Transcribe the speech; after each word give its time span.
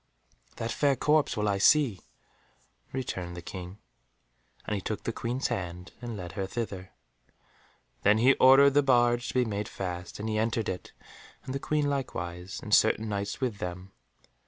"That 0.55 0.71
fair 0.71 0.95
corpse 0.95 1.37
will 1.37 1.47
I 1.47 1.59
see," 1.59 1.99
returned 2.91 3.37
the 3.37 3.41
King, 3.43 3.77
and 4.65 4.73
he 4.73 4.81
took 4.81 5.03
the 5.03 5.13
Queen's 5.13 5.49
hand 5.49 5.91
and 6.01 6.17
led 6.17 6.31
her 6.31 6.47
thither. 6.47 6.89
Then 8.01 8.17
he 8.17 8.33
ordered 8.37 8.71
the 8.73 8.81
barge 8.81 9.27
to 9.27 9.33
be 9.35 9.45
made 9.45 9.67
fast, 9.67 10.19
and 10.19 10.27
he 10.27 10.39
entered 10.39 10.69
it, 10.69 10.91
and 11.43 11.53
the 11.53 11.59
Queen 11.59 11.87
likewise, 11.87 12.59
and 12.63 12.73
certain 12.73 13.09
Knights 13.09 13.41
with 13.41 13.59
them. 13.59 13.91